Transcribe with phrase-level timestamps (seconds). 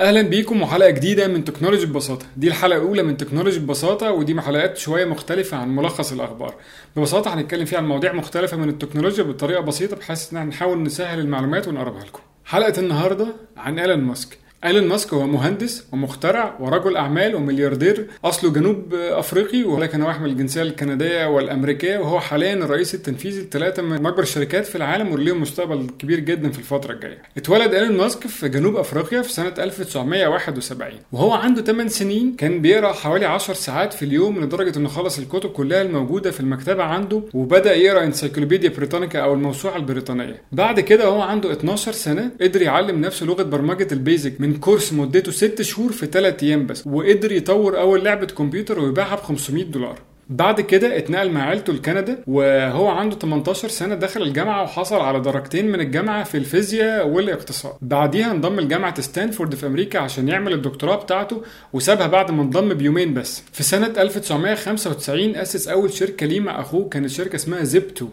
[0.00, 2.26] أهلا بيكم وحلقة جديدة من technology ببساطة.
[2.36, 6.54] دي الحلقة الأولى من technology ببساطة ودي حلقات شوية مختلفة عن ملخص الأخبار.
[6.96, 11.18] ببساطة هنتكلم فيها عن مواضيع مختلفة من التكنولوجيا بطريقة بسيطة بحيث إن إحنا نحاول نسهل
[11.18, 12.20] المعلومات ونقربها لكم.
[12.44, 14.38] حلقة النهارده عن إيلون ماسك.
[14.64, 20.62] إيلون ماسك هو مهندس ومخترع ورجل أعمال وملياردير أصله جنوب أفريقي ولكن هو يحمل الجنسية
[20.62, 26.20] الكندية والأمريكية وهو حاليا الرئيس التنفيذي لثلاثة من أكبر الشركات في العالم وليهم مستقبل كبير
[26.20, 27.22] جدا في الفترة الجاية.
[27.36, 32.92] اتولد إيلون ماسك في جنوب أفريقيا في سنة 1971 وهو عنده 8 سنين كان بيقرأ
[32.92, 37.74] حوالي 10 ساعات في اليوم لدرجة إنه خلص الكتب كلها الموجودة في المكتبة عنده وبدأ
[37.74, 40.42] يقرأ Encyclopedia Britannica أو الموسوعة البريطانية.
[40.52, 45.32] بعد كده هو عنده 12 سنة قدر يعلم نفسه لغة برمجة البيزك من كورس مدته
[45.32, 49.98] 6 شهور في 3 أيام بس وقدر يطور أول لعبة كمبيوتر ويبيعها ب 500 دولار.
[50.30, 55.72] بعد كده اتنقل مع عيلته لكندا وهو عنده 18 سنة دخل الجامعة وحصل على درجتين
[55.72, 57.72] من الجامعة في الفيزياء والاقتصاد.
[57.82, 63.14] بعديها انضم لجامعة ستانفورد في أمريكا عشان يعمل الدكتوراه بتاعته وسابها بعد ما انضم بيومين
[63.14, 63.42] بس.
[63.52, 68.08] في سنة 1995 أسس أول شركة ليه مع أخوه كانت شركة اسمها زيبتو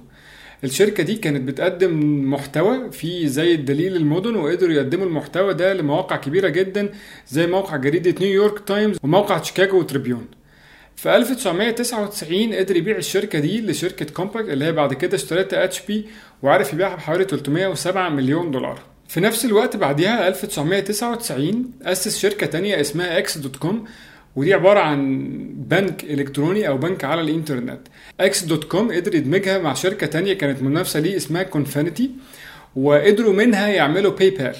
[0.65, 6.47] الشركة دي كانت بتقدم محتوى في زي الدليل المدن وقدروا يقدموا المحتوى ده لمواقع كبيرة
[6.49, 6.89] جدا
[7.29, 10.25] زي موقع جريدة نيويورك تايمز وموقع شيكاغو تريبيون.
[10.95, 16.05] في 1999 قدر يبيع الشركة دي لشركة Compaq اللي هي بعد كده اشترتها HP
[16.43, 18.79] وعرف يبيعها بحوالي 307 مليون دولار.
[19.07, 23.85] في نفس الوقت بعديها 1999 أسس شركة تانية اسمها X dot com
[24.35, 27.79] ودي عبارة عن بنك إلكتروني أو بنك على الإنترنت.
[28.19, 32.11] X dot com قدر يدمجها مع شركة تانية كانت منافسة ليه اسمها Confinity
[32.75, 34.55] وقدروا منها يعملوا PayPal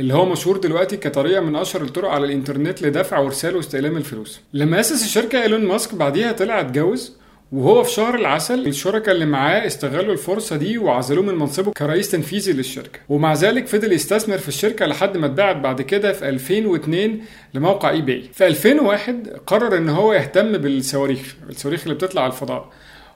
[0.00, 4.40] اللي هو مشهور دلوقتي كطريقة من أشهر الطرق على الإنترنت لدفع وارسال واستلام الفلوس.
[4.52, 7.19] لما أسس الشركة إيلون ماسك بعديها طلع اتجوز
[7.52, 12.52] وهو في شهر العسل الشركاء اللي معاه استغلوا الفرصة دي وعزلوه من منصبه كرئيس تنفيذي
[12.52, 12.98] للشركة.
[13.08, 17.20] ومع ذلك فضل يستثمر في الشركة لحد ما اتباعت بعد كده في 2002
[17.54, 22.70] لموقع eBay في 2001 قرر إن هو يهتم بالصواريخ الصواريخ اللي بتطلع على الفضاء.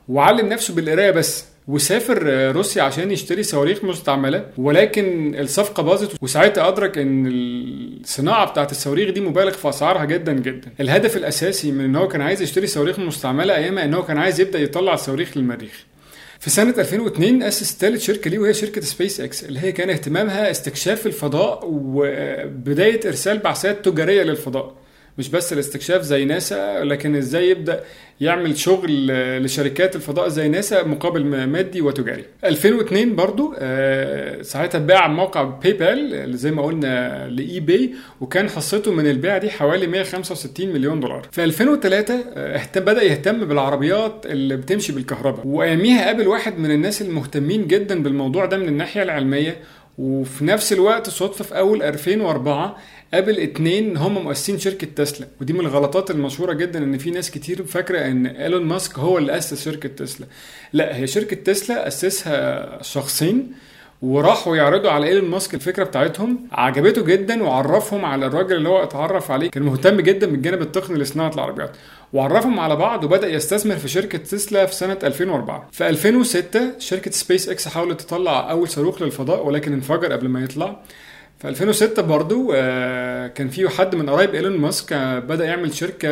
[0.08, 4.46] وعلم نفسه بالقراية بس وسافر روسيا عشان يشتري صواريخ مستعملة.
[4.58, 7.26] ولكن الصفقة باظت وساعتها أدرك إن
[8.00, 10.72] الصناعة بتاعت الصواريخ دي مبالغ في أسعارها جدا جدا.
[10.80, 14.40] الهدف الأساسي من إن هو كان عايز يشتري صواريخ مستعملة أيامها إن هو كان عايز
[14.40, 15.84] يبدأ يطلع صواريخ للمريخ.
[16.40, 20.50] في سنة 2002 أسس ثالث شركة ليه وهي شركة سبيس إكس اللي هي كان اهتمامها
[20.50, 24.74] استكشاف الفضاء وبداية إرسال بعثات تجارية للفضاء.
[25.18, 27.80] مش بس الاستكشاف زي ناسا لكن إزاي يبدأ
[28.20, 29.06] يعمل شغل
[29.44, 32.24] لشركات الفضاء زي ناسا مقابل مادي وتجاري.
[32.44, 33.54] 2002 برضو
[34.42, 39.86] ساعتها باع موقع PayPal زي ما قلنا ل eBay وكان حصته من البيع دي حوالي
[39.86, 41.28] 165 مليون دولار.
[41.32, 45.46] في 2003 اهتم بدأ يهتم بالعربيات اللي بتمشي بالكهرباء.
[45.46, 49.56] وأياميها قابل واحد من الناس المهتمين جدا بالموضوع ده من الناحية العلمية
[49.98, 52.76] وفي نفس الوقت صدفة في أول 2004
[53.14, 55.26] قابل اتنين هم مؤسسين شركة تسلا.
[55.40, 59.38] ودي من الغلطات المشهورة جدا إن في ناس كتير فاكرة إن إيلون ماسك هو اللي
[59.38, 60.26] أسس شركة تسلا.
[60.72, 63.52] لا هي شركة تسلا أسسها شخصين
[64.04, 66.48] وراحوا يعرضوا على إيلون ماسك الفكرة بتاعتهم.
[66.52, 71.34] عجبته جدا وعرفهم على الراجل اللي هو اتعرف عليه كان مهتم جدا بالجانب التقني لصناعه
[71.34, 71.76] العربيات.
[72.12, 77.48] وعرفهم على بعض وبدأ يستثمر في شركة تسلا في سنة 2004 في 2006 شركة سبيس
[77.48, 80.80] إكس حاولت تطلع أول صاروخ للفضاء ولكن انفجر قبل ما يطلع.
[81.44, 82.52] في 2006 برضو
[83.34, 84.94] كان في حد من قرايب إيلون ماسك
[85.28, 86.08] بدأ يعمل شركة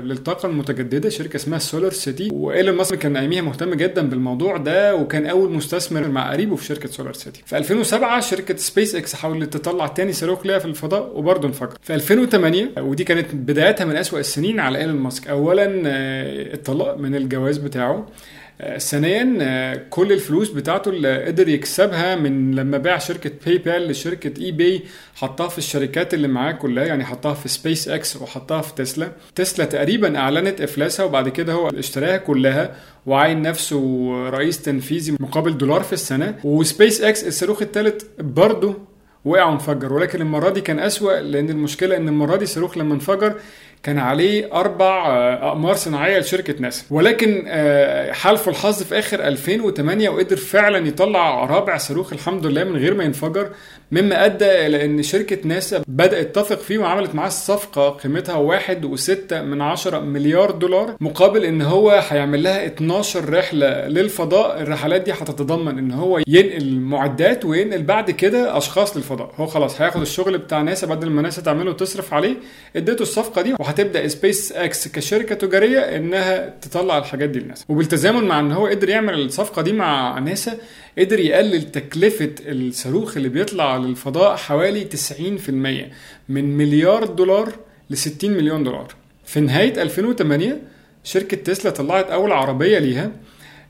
[0.00, 5.52] للطاقة المتجددة شركة اسمها SolarCity وإيلون ماسك كان اياميها مهتم جدا بالموضوع ده وكان أول
[5.52, 10.46] مستثمر مع قريبه في شركة SolarCity في 2007 شركة سبيس إكس حاولت تطلع تاني صاروخ
[10.46, 14.96] ليها في الفضاء وبرضه انفجر في 2008 ودي كانت بدايتها من أسوأ السنين على إيلون
[14.96, 15.28] ماسك.
[15.28, 15.66] اولا
[16.54, 18.06] الطلاق من الجواز بتاعه.
[18.78, 24.82] ثانيا كل الفلوس بتاعته اللي قدر يكسبها من لما باع شركة PayPal لشركة eBay
[25.14, 29.12] حطها في الشركات اللي معاه كلها يعني حطها في سبيس إكس وحطها في Tesla.
[29.34, 32.76] Tesla تقريبا أعلنت إفلاسها وبعد كده هو اشتراها كلها
[33.06, 36.38] وعين نفسه رئيس تنفيذي مقابل دولار في السنة.
[36.44, 38.93] وسبيس إكس الصاروخ الثالث برضه
[39.24, 43.34] وقع وانفجر ولكن المرة دي كان أسوأ لأن المشكلة إن المرة دي الصاروخ لما انفجر
[43.82, 45.06] كان عليه أربع
[45.42, 46.84] أقمار صناعية لشركة ناسا.
[46.90, 47.42] ولكن
[48.12, 53.04] حالفه الحظ في آخر 2008 وقدر فعلا يطلع رابع صاروخ الحمد لله من غير ما
[53.04, 53.48] ينفجر
[53.92, 59.42] مما أدى إلى إن شركة ناسا بدأت تثق فيه وعملت معاه الصفقه قيمتها واحد وستة
[59.42, 64.60] من عشرة مليار دولار مقابل إن هو هيعمل لها 12 رحلة للفضاء.
[64.62, 69.13] الرحلات دي هتتضمن إن هو ينقل معدات وينقل بعد كده أشخاص للفضاء.
[69.20, 72.36] هو خلاص هياخد الشغل بتاع ناسا بدل ما ناسا تعمله وتصرف عليه.
[72.76, 78.40] اديته الصفقة دي هتبدا سبيس إكس كشركة تجارية إنها تطلع الحاجات دي للناس وبالتزامن مع
[78.40, 80.58] إن هو قدر يعمل الصفقة دي مع ناسا
[80.98, 85.50] قدر يقلل تكلفة الصاروخ اللي بيطلع للفضاء حوالي 90%
[86.28, 87.52] من مليار دولار
[87.90, 88.94] ل 60 مليون دولار.
[89.24, 90.58] في نهاية 2008
[91.04, 93.10] شركة تسلا طلعت أول عربية ليها.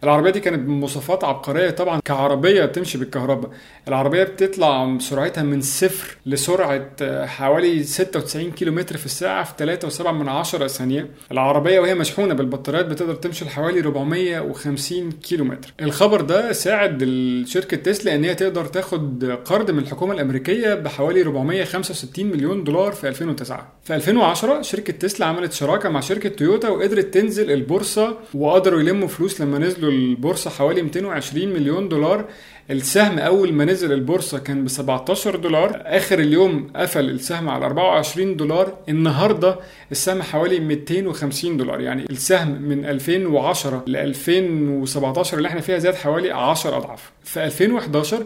[0.05, 3.51] العربية دي كانت بمواصفات عبقرية طبعا كعربية بتمشي بالكهرباء.
[3.89, 6.87] العربية بتطلع سرعتها من صفر لسرعة
[7.27, 11.09] حوالي 96 كيلو متر في الساعة في 3.7 من عشرة ثانية.
[11.33, 17.05] العربية وهي مشحونة بالبطاريات بتقدر تمشي لحوالي 450 كيلو متر الخبر ده ساعد
[17.47, 23.09] شركه تسلا إن هي تقدر تاخد قرض من الحكومة الأمريكية بحوالي 465 مليون دولار في
[23.09, 29.09] 2009 في 2010 شركة تسلا عملت شراكة مع شركة تويوتا وقدرت تنزل البورصة وقدروا يلموا
[29.09, 32.25] فلوس لما نزلوا البورصة حوالي 220 مليون دولار.
[32.71, 35.83] السهم أول ما نزل البورصة كان ب 17 دولار.
[35.85, 38.79] آخر اليوم قفل السهم على 24 دولار.
[38.89, 39.57] النهارده
[39.93, 41.81] السهم حوالي 250 دولار.
[41.81, 47.14] يعني السهم من 2010 ل 2017 اللي إحنا فيها زاد حوالي 10 أضعاف.
[47.25, 48.25] في 2011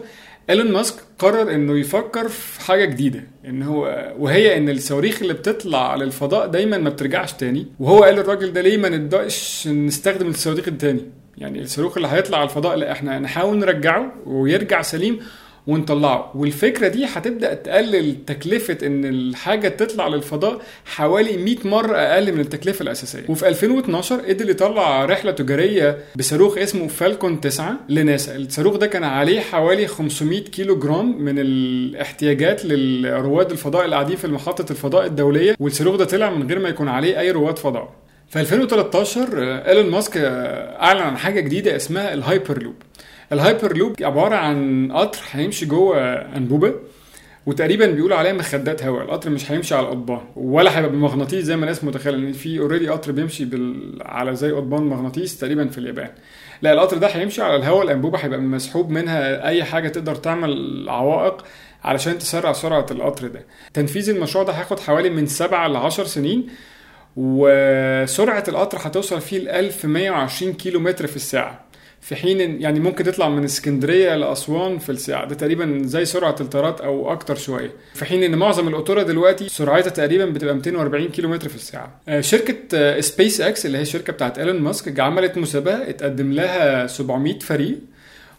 [0.49, 5.95] إيلون ماسك قرر إنه يفكر في حاجة جديدة إن هو وهي إن الصواريخ اللي بتطلع
[5.95, 11.01] للفضاء دايما ما بترجعش تاني وهو قال الراجل ده ليه ما نبدأش نستخدم الصواريخ التاني
[11.37, 15.19] يعني الصاروخ اللي هيطلع على الفضاء لا إحنا نحاول نرجعه ويرجع سليم
[15.69, 16.31] ونطلعه.
[16.35, 22.83] والفكرة دي هتبدأ تقلل تكلفة إن الحاجة تطلع للفضاء حوالي 100 مرة أقل من التكلفة
[22.83, 23.23] الأساسية.
[23.29, 28.35] وفي 2012 قدر يطلع رحلة تجارية بصاروخ اسمه فالكون 9 لناسا.
[28.35, 34.27] الصاروخ ده كان عليه حوالي 500 كيلو جرام من الاحتياجات للرواد الفضاء اللي قاعدين في
[34.27, 37.89] محطه الفضاء الدولية والصاروخ ده طلع من غير ما يكون عليه أي رواد فضاء.
[38.29, 39.27] في 2013
[39.67, 42.73] إيلون ماسك أعلن عن حاجة جديدة اسمها ال Hyperloop
[43.33, 45.97] ال Hyperloop عبارة عن قطر هيمشي جوه
[46.37, 46.73] أنبوبة
[47.45, 49.03] وتقريبا بيقولوا عليها مخدات هواء.
[49.03, 52.89] القطر مش هيمشي على القضبان ولا هيبقى بمغناطيس زي ما الناس متخيلة ان في already
[52.89, 53.97] قطر بيمشي بال...
[54.05, 56.09] على زي قضبان مغناطيس تقريبا في اليابان.
[56.61, 61.45] لا القطر ده هيمشي على الهواء الأنبوبة هيبقى مسحوب منها أي حاجة تقدر تعمل عوائق
[61.83, 63.45] علشان تسرع سرعة القطر ده.
[63.73, 66.47] تنفيذ المشروع ده هياخد حوالي من 7 ل 10 سنين
[67.15, 71.68] وسرعة القطر هتوصل فيه ل 1120 كيلو متر في الساعة.
[72.01, 76.81] في حين يعني ممكن تطلع من اسكندرية لأسوان في الساعة ده تقريبا زي سرعة الطيارات
[76.81, 77.71] أو أكتر شوية.
[77.93, 82.01] في حين إن معظم القطوره دلوقتي سرعتها تقريبا بتبقى 240 كيلو متر في الساعة.
[82.19, 87.77] شركة سبيس إكس اللي هي الشركة بتاعت إيلون ماسك عملت مسابقة اتقدم لها 700 فريق.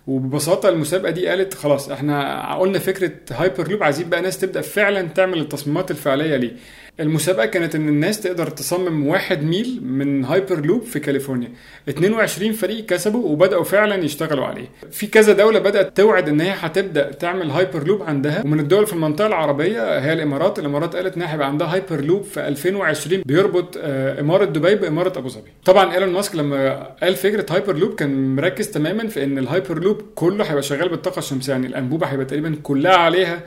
[0.06, 5.02] وببساطة المسابقة دي قالت خلاص إحنا قلنا فكرة هايبر لوب عايزين بقى ناس تبدأ فعلا
[5.02, 6.52] تعمل التصميمات الفعلية ليه.
[7.00, 11.48] المسابقة كانت إن الناس تقدر تصمم واحد ميل من هايبر لوب في كاليفورنيا.
[11.88, 14.68] 22 فريق كسبوا وبدأوا فعلا يشتغلوا عليه.
[14.90, 18.42] في كذا دولة بدأت توعد إن هي هتبدأ تعمل هايبر لوب عندها.
[18.44, 20.58] ومن الدول في المنطقة العربية هي الإمارات.
[20.58, 23.78] الإمارات قالت ان هيبقى عندها هايبر لوب في 2020 بيربط
[24.20, 25.50] إمارة دبي بإمارة أبو ظبي.
[25.64, 30.02] طبعا إيلون ماسك لما قال فكرة هايبر لوب كان مركز تماما في إن الهايبر لوب
[30.14, 31.52] كله هيبقى شغال بالطاقة الشمسية.
[31.52, 33.42] يعني الأنبوبة هيبقى تقريبا كلها عليها.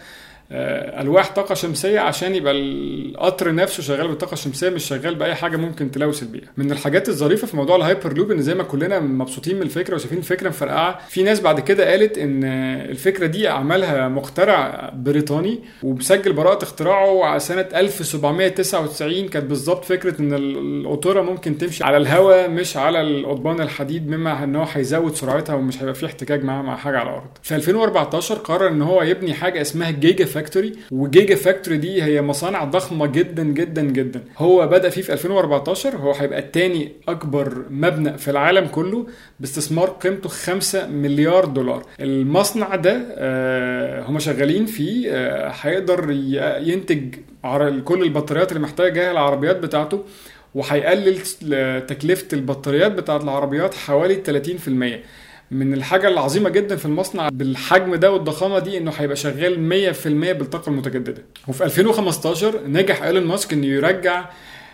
[0.51, 5.91] ألواح طاقة شمسية عشان يبقى القطر نفسه شغال بالطاقه الشمسيه مش شغال بأي حاجة ممكن
[5.91, 6.43] تلوث البيئة.
[6.57, 10.17] من الحاجات الظريفة في موضوع الهايبر لوب إن زي ما كلنا مبسوطين من الفكرة وشايفين
[10.17, 12.43] الفكرة مفرقعة في ناس بعد كده قالت إن
[12.89, 21.21] الفكرة دي عملها مخترع بريطاني ومسجل براءة اختراعه سنة 1799 كانت بالظبط فكرة إن القطورة
[21.21, 25.93] ممكن تمشي على الهواء مش على القضبان الحديد مما إن هو هيزود سرعتها ومش هيبقى
[25.95, 27.27] فيه احتكاك معاها مع حاجة على الأرض.
[27.43, 33.05] في 2014 قرر إن هو يبني حاجة اسمها Gigafactory و Gigafactory دي هي مصانع ضخمة
[33.05, 34.23] جدا جدا جدا.
[34.37, 39.07] هو بدأ فيه في 2014 هو هيبقى الثاني أكبر مبنى في العالم كله
[39.39, 41.85] باستثمار قيمته 5 مليار دولار.
[41.99, 46.11] المصنع ده آه هم شغالين فيه آه هيقدر
[46.61, 47.15] ينتج
[47.85, 50.03] كل البطاريات اللي محتاجها العربيات بتاعته
[50.55, 51.17] وهيقلل
[51.87, 58.59] تكلفة البطاريات بتاعت العربيات حوالي 30% من الحاجة العظيمة جدا في المصنع بالحجم ده والضخامة
[58.59, 61.23] دي إنه هيبقى شغال 100% بالطاقة المتجددة.
[61.47, 64.25] وفي 2015 نجح إيلون ماسك إنه يرجع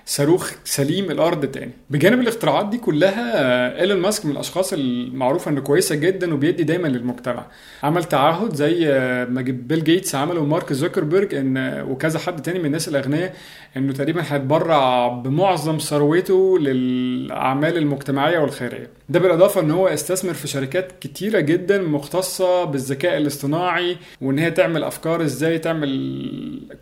[0.09, 1.71] صاروخ سليم الأرض تاني.
[1.89, 7.45] بجانب الاختراعات دي كلها إيلون ماسك من الأشخاص المعروفة إنه كويسة جدا وبيدي دايما للمجتمع.
[7.83, 8.85] عمل تعهد زي
[9.29, 13.33] ما بيل جيتس عمل ومارك زوكربيرج ان وكذا حد تاني من الناس الأغنياء
[13.77, 18.89] إنه تقريبا هيتبرع بمعظم ثروته للأعمال المجتمعية والخيرية.
[19.09, 24.83] ده بالإضافة إن هو استثمر في شركات كتيرة جدا مختصة بالذكاء الاصطناعي وإن هي تعمل
[24.83, 25.89] أفكار إزاي تعمل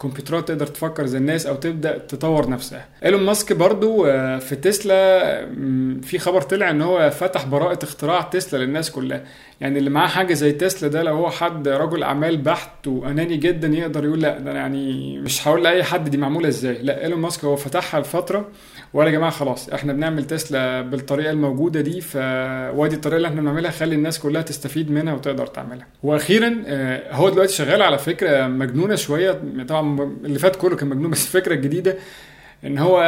[0.02, 2.86] كمبيوترات تقدر تفكر زي الناس أو تبدأ تطور نفسها.
[3.18, 5.18] إيلون ماسك برضو آه، في تسلا
[6.02, 9.24] في خبر طلع إن هو فتح براءة اختراع تسلا للناس كلها.
[9.62, 13.68] يعني اللي معاه حاجة زي تسلا ده لو هو حد رجل أعمال بحت وأناني جدا
[13.68, 16.78] يقدر يقول لا ده أنا يعني مش هقول لأي حد دي معمولة إزاي.
[16.82, 18.50] لا إيلون ماسك هو فتحها لفترة
[18.94, 22.16] وقال يا جماعة خلاص إحنا بنعمل تسلا بالطريقة الموجودة دي ف
[22.76, 25.88] وادي الطريقة اللي إحنا بنعملها خلي الناس كلها تستفيد منها وتقدر تعملها.
[26.04, 29.42] وأخيرا آه، هو دلوقتي شغال على فكرة مجنونة شوية.
[29.68, 31.98] طبعا اللي فات كله كان مجنون بس الفكرة الجديدة
[32.66, 33.02] ان هو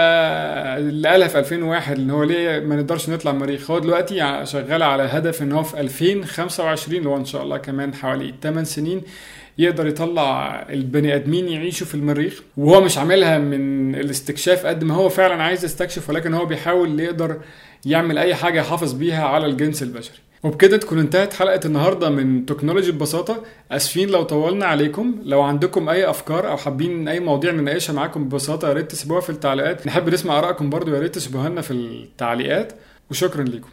[0.77, 5.03] اللي قالها في 2001 ان هو ليه ما نقدرش نطلع المريخ هو دلوقتي شغال على
[5.03, 9.01] هدف ان هو في 2025 اللي هو ان شاء الله كمان حوالي 8 سنين
[9.58, 12.41] يقدر يطلع البني آدمين يعيشوا في المريخ.
[12.58, 17.38] وهو مش عاملها من الاستكشاف قد ما هو فعلا عايز يستكشف ولكن هو بيحاول يقدر
[17.86, 20.18] يعمل أي حاجة يحافظ بيها على الجنس البشري.
[20.43, 23.43] وبكده تكون انتهت حلقة النهاردة من تكنولوجي ببساطة.
[23.72, 25.15] آسفين لو طولنا عليكم.
[25.24, 29.29] لو عندكم أي أفكار أو حابين أي مواضيع نناقشها معاكم ببساطة يا ريت تسيبوها في
[29.29, 29.88] التعليقات.
[29.88, 32.74] نحب نسمع آرائكم برضو يا ريت تسيبوها لنا في التعليقات.
[33.12, 33.67] وشكرا لكم